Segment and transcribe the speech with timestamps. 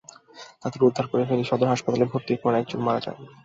[0.61, 3.17] তাঁদের উদ্ধার করে ফেনী সদর হাসপাতালে ভর্তির পর একজন মারা যান।